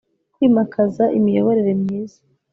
[0.33, 2.19] kwimakaza imiyoborere myiza